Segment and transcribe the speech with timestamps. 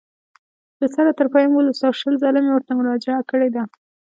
[0.79, 3.63] له سره تر پایه مې ولوست او شل ځله مې ورته مراجعه کړې ده.